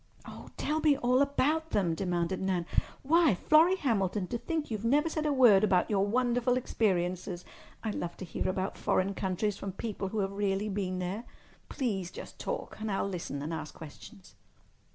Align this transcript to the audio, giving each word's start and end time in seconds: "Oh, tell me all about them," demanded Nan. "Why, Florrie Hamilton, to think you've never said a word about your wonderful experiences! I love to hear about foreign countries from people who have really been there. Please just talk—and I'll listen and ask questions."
"Oh, 0.25 0.49
tell 0.57 0.79
me 0.79 0.97
all 0.97 1.21
about 1.21 1.69
them," 1.69 1.93
demanded 1.93 2.41
Nan. 2.41 2.65
"Why, 3.03 3.35
Florrie 3.35 3.75
Hamilton, 3.75 4.25
to 4.29 4.39
think 4.39 4.71
you've 4.71 4.83
never 4.83 5.09
said 5.09 5.27
a 5.27 5.31
word 5.31 5.63
about 5.63 5.91
your 5.91 6.03
wonderful 6.07 6.57
experiences! 6.57 7.45
I 7.83 7.91
love 7.91 8.17
to 8.17 8.25
hear 8.25 8.49
about 8.49 8.79
foreign 8.79 9.13
countries 9.13 9.57
from 9.57 9.73
people 9.73 10.07
who 10.07 10.17
have 10.21 10.31
really 10.31 10.69
been 10.69 10.97
there. 10.97 11.25
Please 11.69 12.09
just 12.09 12.39
talk—and 12.39 12.89
I'll 12.91 13.07
listen 13.07 13.43
and 13.43 13.53
ask 13.53 13.75
questions." 13.75 14.33